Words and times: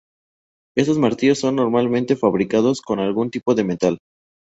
Estos 0.75 0.97
martillos 0.97 1.37
son 1.37 1.57
normalmente 1.57 2.15
fabricados 2.15 2.81
con 2.81 2.99
algún 2.99 3.29
tipo 3.29 3.53
de 3.53 3.65
metal. 3.65 3.99